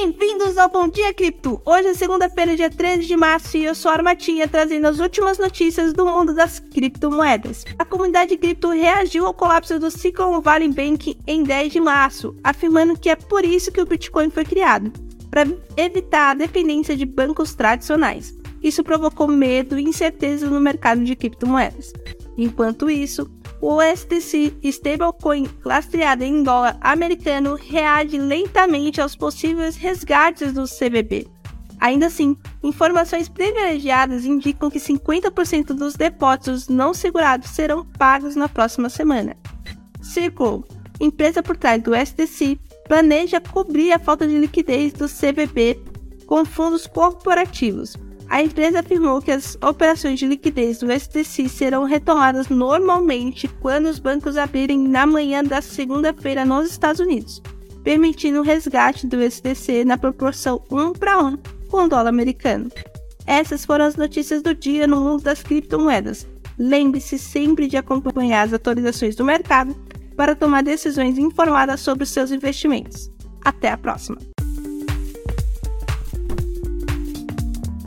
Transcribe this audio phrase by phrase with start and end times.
[0.00, 1.60] Bem-vindos ao Bom Dia Cripto!
[1.66, 5.38] Hoje é segunda-feira, dia 13 de março, e eu sou a Armatinha trazendo as últimas
[5.38, 7.64] notícias do mundo das criptomoedas.
[7.76, 12.96] A comunidade cripto reagiu ao colapso do Silicon Valley Bank em 10 de março, afirmando
[12.96, 14.92] que é por isso que o Bitcoin foi criado
[15.32, 15.44] para
[15.76, 18.38] evitar a dependência de bancos tradicionais.
[18.62, 21.92] Isso provocou medo e incerteza no mercado de criptomoedas.
[22.36, 23.28] Enquanto isso,
[23.60, 31.26] o USDC stablecoin lastreado em dólar americano reage lentamente aos possíveis resgates do CVB.
[31.80, 38.88] Ainda assim, informações privilegiadas indicam que 50% dos depósitos não segurados serão pagos na próxima
[38.88, 39.36] semana.
[40.02, 40.64] Circle,
[41.00, 45.80] empresa por trás do USDC, planeja cobrir a falta de liquidez do CVB
[46.26, 47.96] com fundos corporativos,
[48.28, 53.98] a empresa afirmou que as operações de liquidez do STC serão retomadas normalmente quando os
[53.98, 57.42] bancos abrirem na manhã da segunda-feira nos Estados Unidos,
[57.82, 61.38] permitindo o resgate do STC na proporção 1 para 1
[61.70, 62.70] com o dólar americano.
[63.26, 66.26] Essas foram as notícias do dia no mundo das criptomoedas.
[66.58, 69.74] Lembre-se sempre de acompanhar as atualizações do mercado
[70.16, 73.10] para tomar decisões informadas sobre os seus investimentos.
[73.44, 74.18] Até a próxima!